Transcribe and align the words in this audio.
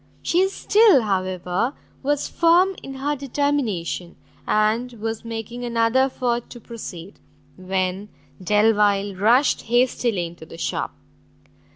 She 0.23 0.47
still, 0.49 1.03
however, 1.03 1.75
was 2.01 2.27
firm 2.27 2.75
in 2.81 2.95
her 2.95 3.15
determination, 3.15 4.15
and 4.47 4.93
was 4.93 5.23
making 5.23 5.63
another 5.63 5.99
effort 6.05 6.49
to 6.49 6.59
proceed, 6.59 7.19
when 7.55 8.09
Delvile 8.43 9.13
rushed 9.13 9.61
hastily 9.65 10.25
into 10.25 10.47
the 10.47 10.57
shop. 10.57 10.95